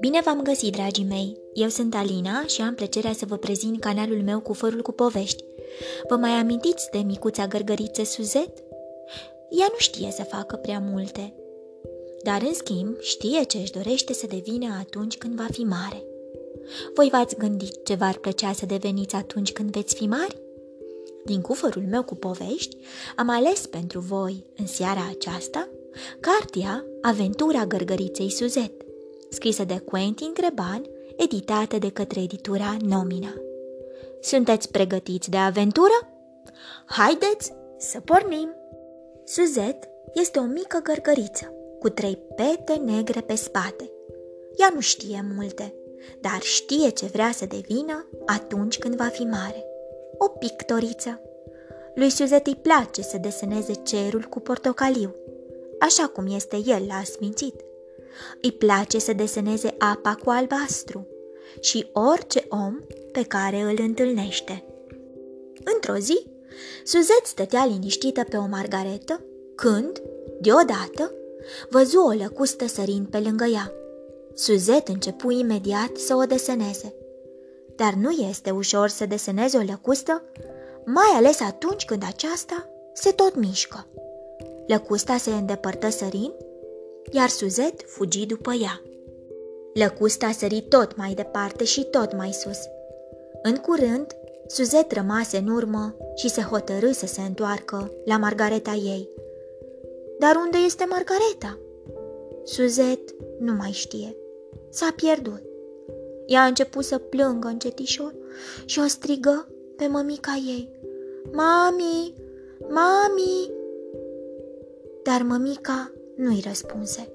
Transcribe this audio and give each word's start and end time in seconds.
Bine 0.00 0.20
v-am 0.24 0.42
găsit, 0.42 0.72
dragii 0.72 1.04
mei! 1.04 1.36
Eu 1.54 1.68
sunt 1.68 1.94
Alina 1.94 2.46
și 2.46 2.60
am 2.60 2.74
plăcerea 2.74 3.12
să 3.12 3.26
vă 3.26 3.36
prezint 3.36 3.80
canalul 3.80 4.22
meu 4.22 4.40
cu 4.40 4.52
fărul 4.52 4.82
cu 4.82 4.92
povești. 4.92 5.44
Vă 6.08 6.16
mai 6.16 6.30
amintiți 6.30 6.90
de 6.90 6.98
micuța 6.98 7.46
gărgăriță 7.46 8.04
Suzet? 8.04 8.58
Ea 9.50 9.66
nu 9.70 9.78
știe 9.78 10.10
să 10.10 10.22
facă 10.22 10.56
prea 10.56 10.78
multe, 10.90 11.34
dar 12.22 12.42
în 12.42 12.54
schimb 12.54 13.00
știe 13.00 13.42
ce 13.42 13.58
își 13.58 13.72
dorește 13.72 14.12
să 14.12 14.26
devină 14.26 14.76
atunci 14.80 15.18
când 15.18 15.34
va 15.34 15.46
fi 15.50 15.60
mare. 15.60 16.04
Voi 16.94 17.08
v-ați 17.12 17.36
gândit 17.36 17.84
ce 17.84 17.94
v-ar 17.94 18.16
plăcea 18.16 18.52
să 18.52 18.66
deveniți 18.66 19.14
atunci 19.14 19.52
când 19.52 19.70
veți 19.70 19.94
fi 19.94 20.06
mari? 20.06 20.36
Din 21.24 21.40
cufărul 21.40 21.84
meu 21.88 22.02
cu 22.02 22.14
povești, 22.14 22.76
am 23.16 23.28
ales 23.28 23.66
pentru 23.66 24.00
voi, 24.00 24.44
în 24.56 24.66
seara 24.66 25.08
aceasta, 25.10 25.68
cartea 26.20 26.84
Aventura 27.00 27.66
gărgăriței 27.66 28.30
Suzet, 28.30 28.72
scrisă 29.30 29.64
de 29.64 29.78
Quentin 29.78 30.30
Greban, 30.34 30.82
editată 31.16 31.78
de 31.78 31.90
către 31.90 32.22
editura 32.22 32.76
Nomina. 32.80 33.34
Sunteți 34.20 34.70
pregătiți 34.70 35.30
de 35.30 35.36
aventură? 35.36 36.08
Haideți 36.86 37.52
să 37.78 38.00
pornim! 38.00 38.54
Suzet 39.24 39.88
este 40.14 40.38
o 40.38 40.42
mică 40.42 40.80
gărgăriță 40.82 41.54
cu 41.78 41.88
trei 41.88 42.18
pete 42.36 42.74
negre 42.74 43.20
pe 43.20 43.34
spate. 43.34 43.90
Ea 44.56 44.70
nu 44.74 44.80
știe 44.80 45.24
multe, 45.34 45.74
dar 46.20 46.40
știe 46.40 46.88
ce 46.88 47.06
vrea 47.06 47.30
să 47.32 47.46
devină 47.46 48.06
atunci 48.26 48.78
când 48.78 48.94
va 48.94 49.06
fi 49.06 49.22
mare. 49.22 49.69
O 50.22 50.28
pictoriță. 50.28 51.20
Lui 51.94 52.10
Suzet 52.10 52.46
îi 52.46 52.56
place 52.62 53.02
să 53.02 53.18
deseneze 53.18 53.72
cerul 53.72 54.22
cu 54.22 54.40
portocaliu, 54.40 55.14
așa 55.78 56.06
cum 56.06 56.26
este 56.26 56.56
el 56.66 56.84
la 56.86 57.02
smințit. 57.04 57.54
Îi 58.42 58.52
place 58.52 58.98
să 58.98 59.12
deseneze 59.12 59.74
apa 59.78 60.14
cu 60.14 60.30
albastru 60.30 61.06
și 61.60 61.86
orice 61.92 62.44
om 62.48 62.78
pe 63.12 63.22
care 63.22 63.60
îl 63.60 63.76
întâlnește. 63.78 64.64
Într-o 65.74 65.96
zi, 65.96 66.26
Suzet 66.84 67.24
stătea 67.24 67.66
liniștită 67.66 68.24
pe 68.24 68.36
o 68.36 68.46
margaretă 68.46 69.24
când, 69.54 70.02
deodată, 70.40 71.14
văzu 71.70 72.00
o 72.00 72.12
lăcustă 72.12 72.66
sărind 72.66 73.06
pe 73.06 73.18
lângă 73.18 73.44
ea. 73.44 73.72
Suzet 74.34 74.88
începu 74.88 75.30
imediat 75.30 75.96
să 75.96 76.14
o 76.14 76.24
deseneze. 76.24 76.94
Dar 77.82 77.92
nu 77.92 78.10
este 78.10 78.50
ușor 78.50 78.88
să 78.88 79.06
desenezi 79.06 79.56
o 79.56 79.60
lăcustă, 79.60 80.22
mai 80.84 81.10
ales 81.14 81.40
atunci 81.40 81.84
când 81.84 82.02
aceasta 82.06 82.68
se 82.92 83.10
tot 83.10 83.34
mișcă. 83.34 83.86
Lăcusta 84.66 85.16
se 85.16 85.30
îndepărtă 85.30 85.88
sărind, 85.88 86.34
iar 87.10 87.28
Suzet 87.28 87.82
fugi 87.86 88.26
după 88.26 88.52
ea. 88.52 88.82
Lăcusta 89.74 90.30
sări 90.30 90.60
tot 90.68 90.96
mai 90.96 91.12
departe 91.14 91.64
și 91.64 91.84
tot 91.84 92.16
mai 92.16 92.32
sus. 92.32 92.58
În 93.42 93.56
curând, 93.56 94.06
Suzet 94.46 94.92
rămase 94.92 95.36
în 95.36 95.48
urmă 95.48 95.96
și 96.14 96.28
se 96.28 96.40
hotărâ 96.40 96.92
să 96.92 97.06
se 97.06 97.20
întoarcă 97.20 97.92
la 98.04 98.16
Margareta 98.16 98.72
ei. 98.72 99.08
Dar 100.18 100.36
unde 100.36 100.58
este 100.64 100.84
Margareta? 100.88 101.58
Suzet 102.44 103.14
nu 103.38 103.52
mai 103.52 103.70
știe. 103.70 104.16
S-a 104.70 104.92
pierdut. 104.96 105.49
Ea 106.30 106.42
a 106.42 106.46
început 106.46 106.84
să 106.84 106.98
plângă 106.98 107.48
încetișor 107.48 108.14
și 108.64 108.78
o 108.78 108.86
strigă 108.86 109.48
pe 109.76 109.86
mămica 109.86 110.42
ei. 110.46 110.68
Mami! 111.32 112.14
Mami! 112.60 113.52
Dar 115.02 115.22
mămica 115.22 115.92
nu-i 116.16 116.42
răspunse. 116.46 117.12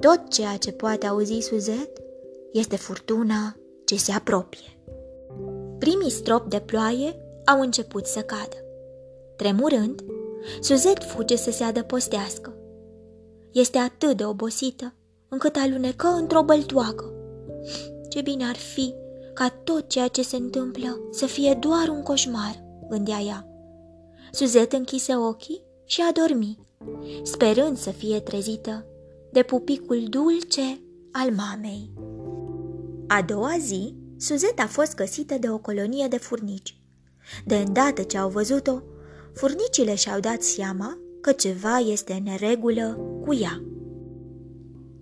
Tot 0.00 0.28
ceea 0.28 0.56
ce 0.56 0.72
poate 0.72 1.06
auzi 1.06 1.40
Suzet 1.40 2.02
este 2.52 2.76
furtuna 2.76 3.56
ce 3.84 3.96
se 3.96 4.12
apropie. 4.12 4.78
Primii 5.78 6.10
strop 6.10 6.48
de 6.48 6.62
ploaie 6.66 7.16
au 7.44 7.60
început 7.60 8.06
să 8.06 8.20
cadă. 8.20 8.56
Tremurând, 9.36 10.04
Suzet 10.60 11.02
fuge 11.02 11.36
să 11.36 11.50
se 11.50 11.64
adăpostească. 11.64 12.54
Este 13.52 13.78
atât 13.78 14.16
de 14.16 14.24
obosită 14.24 14.94
încât 15.28 15.56
alunecă 15.56 16.06
într-o 16.06 16.42
băltoacă. 16.42 17.12
Ce 18.10 18.20
bine 18.20 18.44
ar 18.44 18.56
fi 18.56 18.94
ca 19.34 19.48
tot 19.64 19.88
ceea 19.88 20.08
ce 20.08 20.22
se 20.22 20.36
întâmplă 20.36 21.00
să 21.10 21.26
fie 21.26 21.56
doar 21.60 21.88
un 21.88 22.02
coșmar, 22.02 22.64
gândea 22.88 23.20
ea. 23.20 23.48
Suzet 24.32 24.72
închise 24.72 25.16
ochii 25.16 25.62
și 25.84 26.00
a 26.00 26.12
dormit, 26.12 26.58
sperând 27.22 27.76
să 27.76 27.90
fie 27.90 28.20
trezită 28.20 28.86
de 29.32 29.42
pupicul 29.42 30.04
dulce 30.08 30.80
al 31.12 31.30
mamei. 31.30 31.90
A 33.06 33.22
doua 33.22 33.56
zi, 33.58 33.94
Suzet 34.16 34.58
a 34.58 34.66
fost 34.66 34.94
găsită 34.94 35.38
de 35.38 35.50
o 35.50 35.58
colonie 35.58 36.06
de 36.08 36.18
furnici. 36.18 36.80
De 37.44 37.56
îndată 37.56 38.02
ce 38.02 38.18
au 38.18 38.28
văzut-o, 38.28 38.82
furnicile 39.34 39.94
și-au 39.94 40.20
dat 40.20 40.42
seama 40.42 40.98
că 41.20 41.32
ceva 41.32 41.78
este 41.78 42.12
în 42.12 42.22
neregulă 42.22 43.00
cu 43.26 43.34
ea. 43.34 43.62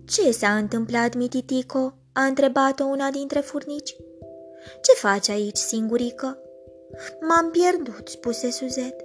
Ce 0.05 0.31
s-a 0.31 0.55
întâmplat, 0.55 1.15
mititico?" 1.15 1.93
A 2.19 2.25
întrebat-o 2.25 2.83
una 2.83 3.09
dintre 3.09 3.39
furnici. 3.39 3.95
Ce 4.81 4.91
faci 4.95 5.29
aici, 5.29 5.57
singurică?" 5.57 6.41
M-am 7.19 7.51
pierdut," 7.51 8.07
spuse 8.07 8.51
Suzet, 8.51 8.95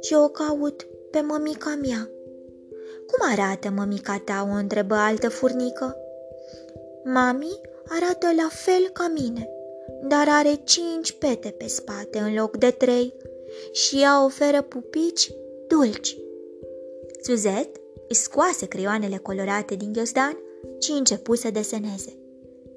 și 0.00 0.14
o 0.14 0.28
caut 0.28 0.86
pe 1.10 1.20
mămica 1.20 1.78
mea. 1.82 2.10
Cum 3.06 3.28
arată 3.32 3.70
mămica 3.70 4.22
ta?" 4.24 4.48
o 4.50 4.54
întrebă 4.54 4.94
altă 4.94 5.28
furnică. 5.28 5.96
Mami 7.04 7.60
arată 7.88 8.26
la 8.36 8.48
fel 8.50 8.88
ca 8.92 9.12
mine, 9.14 9.48
dar 10.02 10.26
are 10.28 10.54
cinci 10.64 11.12
pete 11.12 11.48
pe 11.48 11.66
spate 11.66 12.18
în 12.18 12.34
loc 12.34 12.56
de 12.56 12.70
trei 12.70 13.14
și 13.72 14.00
ea 14.00 14.24
oferă 14.24 14.62
pupici 14.62 15.32
dulci. 15.68 16.16
Suzet 17.22 17.76
îi 18.08 18.14
scoase 18.14 18.66
creioanele 18.66 19.16
colorate 19.16 19.74
din 19.74 19.92
ghiozdan 19.92 20.38
și 20.80 20.90
începu 20.90 21.34
să 21.34 21.50
deseneze. 21.50 22.18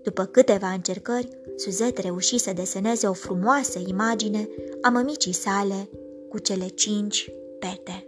După 0.07 0.25
câteva 0.25 0.67
încercări, 0.67 1.29
Suzet 1.55 1.97
reuși 1.97 2.37
să 2.37 2.53
deseneze 2.53 3.07
o 3.07 3.13
frumoasă 3.13 3.79
imagine 3.87 4.49
a 4.81 4.89
mămicii 4.89 5.33
sale 5.33 5.89
cu 6.29 6.39
cele 6.39 6.67
cinci 6.67 7.31
pete. 7.59 8.07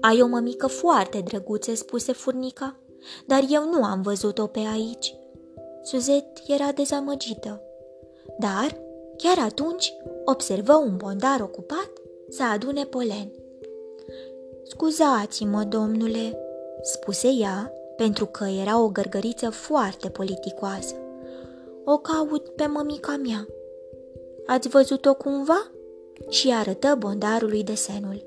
Ai 0.00 0.22
o 0.22 0.26
mămică 0.26 0.66
foarte 0.66 1.20
drăguță, 1.20 1.74
spuse 1.74 2.12
furnica, 2.12 2.80
dar 3.26 3.44
eu 3.50 3.64
nu 3.64 3.84
am 3.84 4.02
văzut-o 4.02 4.46
pe 4.46 4.58
aici. 4.72 5.14
Suzet 5.82 6.26
era 6.46 6.72
dezamăgită, 6.72 7.62
dar 8.38 8.80
chiar 9.16 9.38
atunci 9.44 9.92
observă 10.24 10.74
un 10.74 10.96
bondar 10.96 11.40
ocupat 11.40 11.90
să 12.28 12.42
adune 12.42 12.84
polen. 12.84 13.32
Scuzați-mă, 14.62 15.62
domnule, 15.62 16.38
spuse 16.82 17.28
ea, 17.40 17.72
pentru 17.96 18.26
că 18.26 18.44
era 18.44 18.82
o 18.82 18.88
gărgăriță 18.88 19.50
foarte 19.50 20.08
politicoasă. 20.08 20.94
O 21.84 21.98
caut 21.98 22.48
pe 22.48 22.66
mămica 22.66 23.16
mea. 23.16 23.46
Ați 24.46 24.68
văzut-o 24.68 25.14
cumva? 25.14 25.70
Și 26.28 26.52
arătă 26.52 26.96
bondarului 26.98 27.62
desenul. 27.64 28.24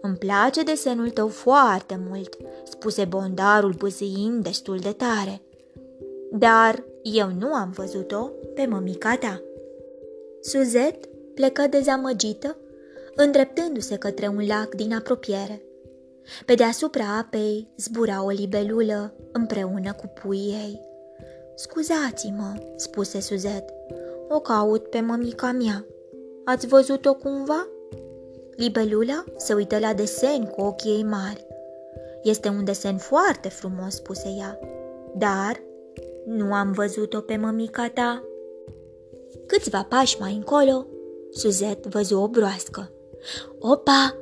Îmi 0.00 0.16
place 0.16 0.62
desenul 0.62 1.10
tău 1.10 1.28
foarte 1.28 2.00
mult, 2.08 2.36
spuse 2.64 3.04
bondarul 3.04 3.72
bâzâind 3.72 4.42
destul 4.42 4.78
de 4.78 4.92
tare. 4.92 5.40
Dar 6.30 6.84
eu 7.02 7.30
nu 7.38 7.54
am 7.54 7.70
văzut-o 7.70 8.30
pe 8.54 8.66
mămica 8.66 9.16
ta. 9.16 9.42
Suzet 10.40 11.06
plecă 11.34 11.66
dezamăgită, 11.70 12.56
îndreptându-se 13.14 13.96
către 13.96 14.26
un 14.26 14.46
lac 14.46 14.74
din 14.74 14.94
apropiere. 14.94 15.62
Pe 16.46 16.54
deasupra 16.54 17.04
apei 17.18 17.68
zbura 17.76 18.24
o 18.24 18.28
libelulă 18.28 19.14
împreună 19.32 19.92
cu 19.92 20.06
puii 20.06 20.56
ei. 20.64 20.80
Scuzați-mă, 21.54 22.72
spuse 22.76 23.20
Suzet, 23.20 23.64
o 24.28 24.40
caut 24.40 24.88
pe 24.88 25.00
mămica 25.00 25.52
mea. 25.52 25.86
Ați 26.44 26.66
văzut-o 26.66 27.14
cumva? 27.14 27.66
Libelula 28.56 29.24
se 29.36 29.54
uită 29.54 29.78
la 29.78 29.94
desen 29.94 30.44
cu 30.44 30.60
ochii 30.60 30.90
ei 30.90 31.02
mari. 31.02 31.46
Este 32.22 32.48
un 32.48 32.64
desen 32.64 32.96
foarte 32.96 33.48
frumos, 33.48 33.94
spuse 33.94 34.28
ea, 34.38 34.58
dar 35.14 35.62
nu 36.26 36.54
am 36.54 36.72
văzut-o 36.72 37.20
pe 37.20 37.36
mămica 37.36 37.88
ta. 37.94 38.24
Câțiva 39.46 39.86
pași 39.88 40.20
mai 40.20 40.34
încolo, 40.34 40.86
Suzet 41.30 41.86
văzu 41.86 42.18
o 42.18 42.28
broască. 42.28 42.90
Opa! 43.58 44.21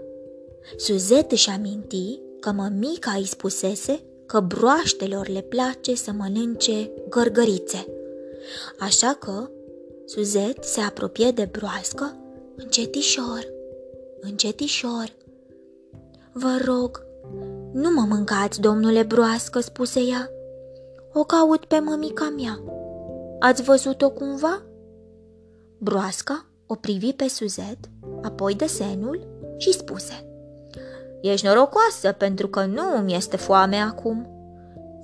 Suzet 0.77 1.33
își 1.33 1.51
aminti 1.51 2.21
că 2.41 2.53
mămica 2.53 3.11
îi 3.11 3.27
spusese 3.27 4.03
că 4.27 4.41
broaștelor 4.41 5.29
le 5.29 5.41
place 5.41 5.95
să 5.95 6.13
mănânce 6.13 6.91
gărgărițe. 7.09 7.87
Așa 8.79 9.17
că 9.21 9.51
Suzet 10.07 10.65
se 10.65 10.81
apropie 10.81 11.31
de 11.31 11.49
broască 11.53 12.17
încetișor, 12.57 13.47
încetișor. 14.21 15.17
Vă 16.33 16.61
rog, 16.65 17.05
nu 17.73 17.91
mă 17.91 18.07
mâncați, 18.09 18.61
domnule 18.61 19.03
broască, 19.03 19.61
spuse 19.61 20.01
ea. 20.01 20.31
O 21.13 21.25
caut 21.25 21.65
pe 21.65 21.79
mămica 21.79 22.33
mea. 22.37 22.63
Ați 23.39 23.63
văzut-o 23.63 24.11
cumva? 24.11 24.63
Broasca 25.79 26.45
o 26.67 26.75
privi 26.75 27.13
pe 27.13 27.29
Suzet, 27.29 27.79
apoi 28.23 28.55
de 28.55 28.67
senul 28.67 29.27
și 29.57 29.73
spuse 29.73 30.30
Ești 31.21 31.47
norocoasă 31.47 32.13
pentru 32.13 32.49
că 32.49 32.65
nu 32.65 32.97
îmi 32.97 33.15
este 33.15 33.37
foame 33.37 33.77
acum. 33.77 34.27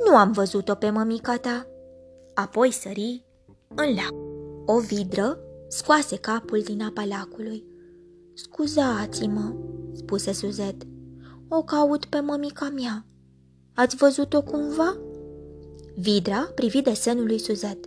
Nu 0.07 0.17
am 0.17 0.33
văzut-o 0.33 0.75
pe 0.75 0.91
mămica 0.91 1.37
ta. 1.37 1.67
Apoi 2.35 2.71
sări 2.71 3.25
în 3.75 3.95
lac. 3.95 4.15
O 4.67 4.79
vidră 4.79 5.39
scoase 5.69 6.17
capul 6.17 6.61
din 6.65 6.83
apa 6.83 7.05
lacului. 7.05 7.65
Scuzați-mă, 8.35 9.55
spuse 9.93 10.33
Suzet. 10.33 10.83
O 11.49 11.63
caut 11.63 12.05
pe 12.05 12.21
mămica 12.21 12.69
mea. 12.75 13.07
Ați 13.75 13.97
văzut-o 13.97 14.43
cumva? 14.43 14.97
Vidra 15.97 16.51
privi 16.55 16.83
desenul 16.83 17.27
lui 17.27 17.39
Suzet. 17.39 17.79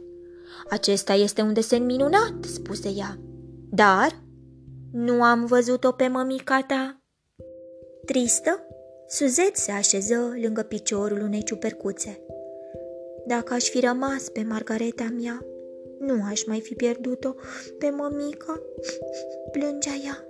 Acesta 0.69 1.13
este 1.13 1.41
un 1.41 1.53
desen 1.53 1.85
minunat, 1.85 2.33
spuse 2.41 2.89
ea. 2.89 3.19
Dar 3.69 4.23
nu 4.91 5.23
am 5.23 5.45
văzut-o 5.45 5.91
pe 5.91 6.07
mămica 6.07 6.63
ta. 6.67 6.98
Tristă, 8.09 8.67
Suzet 9.07 9.55
se 9.55 9.71
așeză 9.71 10.33
lângă 10.41 10.61
piciorul 10.61 11.21
unei 11.21 11.43
ciupercuțe. 11.43 12.19
Dacă 13.25 13.53
aș 13.53 13.63
fi 13.63 13.79
rămas 13.79 14.29
pe 14.29 14.41
Margareta 14.41 15.13
mea, 15.21 15.45
nu 15.99 16.23
aș 16.29 16.43
mai 16.45 16.61
fi 16.61 16.73
pierdut-o 16.73 17.35
pe 17.79 17.89
mămica, 17.89 18.61
plângea 19.51 19.91
ea. 20.05 20.25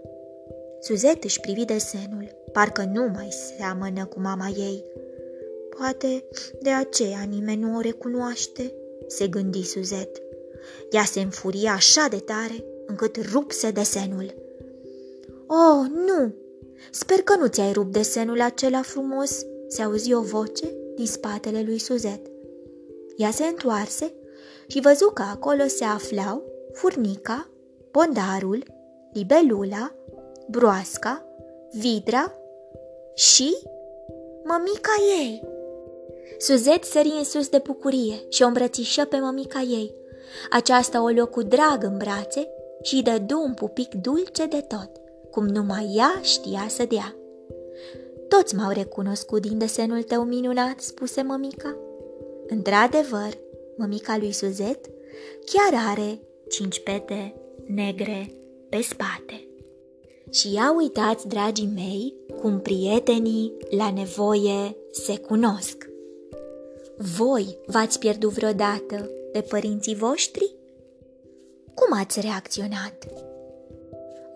Suzet 0.80 1.24
își 1.24 1.40
privi 1.40 1.66
desenul, 1.66 2.36
parcă 2.52 2.90
nu 2.94 3.08
mai 3.14 3.28
seamănă 3.58 4.06
cu 4.06 4.20
mama 4.20 4.48
ei. 4.58 4.84
Poate 5.78 6.24
de 6.62 6.70
aceea 6.70 7.22
nimeni 7.30 7.62
nu 7.62 7.78
o 7.78 7.82
recunoaște, 7.82 8.74
se 9.08 9.28
gândi 9.28 9.64
Suzet. 9.64 10.22
Ea 10.92 11.04
se 11.04 11.20
înfuria 11.20 11.72
așa 11.72 12.08
de 12.10 12.18
tare 12.18 12.64
încât 12.86 13.32
rupse 13.32 13.72
desenul. 13.72 14.34
Oh, 15.48 15.88
nu! 16.08 16.34
Sper 16.92 17.22
că 17.22 17.36
nu 17.36 17.48
ți-ai 17.48 17.72
rupt 17.72 17.92
desenul 17.92 18.42
acela 18.42 18.82
frumos, 18.82 19.46
se 19.68 19.82
auzi 19.82 20.14
o 20.14 20.22
voce 20.22 20.76
din 20.96 21.06
spatele 21.06 21.64
lui 21.66 21.80
Suzet. 21.80 22.22
Ea 23.18 23.32
se 23.32 23.46
întoarse 23.46 24.14
și 24.68 24.82
văzu 24.82 25.12
că 25.14 25.22
acolo 25.22 25.64
se 25.68 25.84
aflau 25.84 26.44
furnica, 26.74 27.50
pondarul, 27.92 28.64
libelula, 29.14 29.92
broasca, 30.48 31.26
vidra 31.72 32.34
și 33.16 33.58
mămica 34.44 34.92
ei. 35.20 35.44
Suzet 36.38 36.84
sări 36.84 37.14
în 37.18 37.24
sus 37.24 37.48
de 37.48 37.62
bucurie 37.64 38.16
și 38.30 38.44
o 38.44 38.48
îmbrățișă 38.48 39.06
pe 39.06 39.18
mămica 39.18 39.60
ei. 39.60 39.94
Aceasta 40.50 41.04
o 41.04 41.08
luă 41.08 41.26
cu 41.26 41.42
drag 41.42 41.84
în 41.84 41.98
brațe 41.98 42.48
și 42.82 42.96
îi 42.96 43.04
dădu 43.04 43.42
un 43.46 43.54
pupic 43.54 43.94
dulce 43.94 44.46
de 44.46 44.62
tot, 44.68 44.90
cum 45.32 45.48
numai 45.48 45.94
ea 45.96 46.20
știa 46.22 46.66
să 46.68 46.86
dea. 46.86 47.16
Toți 48.28 48.56
m-au 48.56 48.72
recunoscut 48.72 49.42
din 49.42 49.58
desenul 49.58 50.04
tău 50.04 50.24
minunat, 50.24 50.80
spuse 50.80 51.22
mămica. 51.22 51.78
Într-adevăr, 52.48 53.38
mămica 53.78 54.18
lui 54.18 54.32
Suzet 54.32 54.86
chiar 55.46 55.82
are 55.90 56.20
cinci 56.50 56.80
pete 56.80 57.36
negre 57.66 58.34
pe 58.70 58.82
spate. 58.82 59.48
Și 60.32 60.54
ia 60.54 60.74
uitați, 60.78 61.28
dragii 61.28 61.72
mei, 61.76 62.16
cum 62.42 62.60
prietenii 62.60 63.54
la 63.70 63.92
nevoie 63.92 64.76
se 64.92 65.18
cunosc. 65.18 65.90
Voi 67.18 67.58
v-ați 67.66 68.00
pierdut 68.00 68.32
vreodată 68.32 69.10
de 69.32 69.42
părinții 69.42 69.96
voștri? 69.96 70.56
Cum 71.74 71.98
ați 71.98 72.20
reacționat? 72.20 73.06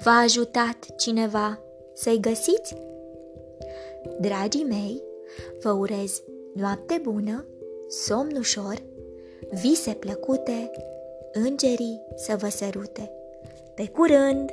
V-a 0.04 0.20
ajutat 0.20 0.96
cineva 0.98 1.60
să-i 1.94 2.20
găsiți? 2.20 2.76
Dragii 4.20 4.64
mei, 4.64 5.04
vă 5.62 5.72
urez 5.72 6.22
noapte 6.54 7.00
bună, 7.04 7.46
somn 7.88 8.36
ușor, 8.38 8.84
vise 9.50 9.92
plăcute, 9.92 10.72
îngerii 11.32 12.02
să 12.16 12.36
vă 12.36 12.48
sărute. 12.50 13.12
Pe 13.76 13.88
curând! 13.88 14.50